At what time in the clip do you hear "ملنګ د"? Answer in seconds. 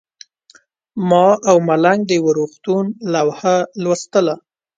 1.67-2.11